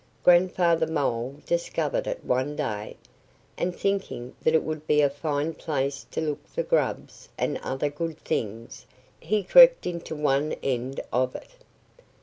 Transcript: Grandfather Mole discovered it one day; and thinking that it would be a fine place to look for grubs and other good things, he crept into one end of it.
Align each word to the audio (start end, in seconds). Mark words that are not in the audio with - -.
Grandfather 0.23 0.87
Mole 0.87 1.35
discovered 1.45 2.07
it 2.07 2.25
one 2.25 2.55
day; 2.55 2.97
and 3.55 3.75
thinking 3.75 4.33
that 4.41 4.55
it 4.55 4.63
would 4.63 4.87
be 4.87 4.99
a 5.01 5.11
fine 5.11 5.53
place 5.53 6.07
to 6.09 6.19
look 6.19 6.47
for 6.47 6.63
grubs 6.63 7.29
and 7.37 7.59
other 7.59 7.91
good 7.91 8.17
things, 8.17 8.87
he 9.19 9.43
crept 9.43 9.85
into 9.85 10.15
one 10.15 10.53
end 10.63 11.01
of 11.13 11.35
it. 11.35 11.51